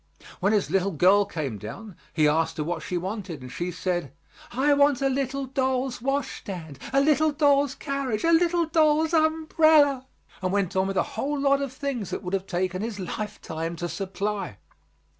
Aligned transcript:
When 0.39 0.51
his 0.51 0.71
little 0.71 0.89
girl 0.89 1.25
came 1.25 1.59
down, 1.59 1.95
he 2.11 2.27
asked 2.27 2.57
her 2.57 2.63
what 2.63 2.81
she 2.81 2.97
wanted, 2.97 3.43
and 3.43 3.51
she 3.51 3.69
said, 3.69 4.11
"I 4.51 4.73
want 4.73 4.99
a 4.99 5.09
little 5.09 5.45
doll's 5.45 6.01
washstand, 6.01 6.79
a 6.91 6.99
little 6.99 7.31
doll's 7.31 7.75
carriage, 7.75 8.23
a 8.23 8.31
little 8.31 8.65
doll's 8.65 9.13
umbrella," 9.13 10.07
and 10.41 10.51
went 10.51 10.75
on 10.75 10.87
with 10.87 10.97
a 10.97 11.03
whole 11.13 11.37
lot 11.39 11.61
of 11.61 11.71
things 11.71 12.09
that 12.09 12.23
would 12.23 12.33
have 12.33 12.47
taken 12.47 12.81
his 12.81 12.99
lifetime 12.99 13.75
to 13.75 13.87
supply. 13.87 14.57